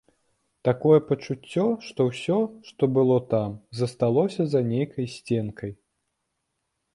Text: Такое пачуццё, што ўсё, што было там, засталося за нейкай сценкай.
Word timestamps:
Такое 0.67 0.95
пачуццё, 1.09 1.65
што 1.87 2.07
ўсё, 2.07 2.37
што 2.69 2.83
было 2.95 3.17
там, 3.35 3.49
засталося 3.81 4.41
за 4.55 4.61
нейкай 4.71 5.05
сценкай. 5.19 5.71